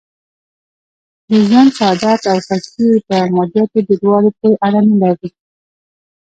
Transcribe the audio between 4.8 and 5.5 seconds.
نه لري.